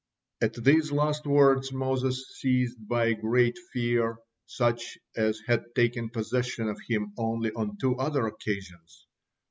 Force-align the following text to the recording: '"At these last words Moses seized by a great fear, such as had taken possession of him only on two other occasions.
'"At 0.41 0.55
these 0.55 0.91
last 0.91 1.27
words 1.27 1.71
Moses 1.71 2.25
seized 2.39 2.87
by 2.87 3.05
a 3.09 3.13
great 3.13 3.55
fear, 3.71 4.17
such 4.47 4.97
as 5.15 5.39
had 5.45 5.65
taken 5.75 6.09
possession 6.09 6.67
of 6.67 6.81
him 6.89 7.13
only 7.19 7.51
on 7.51 7.77
two 7.77 7.95
other 7.97 8.25
occasions. 8.25 9.05